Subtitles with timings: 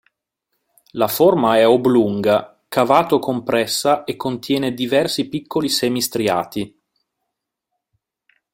[0.93, 6.81] La forma è oblunga, cavato-compressa e contiene diversi piccoli semi striati.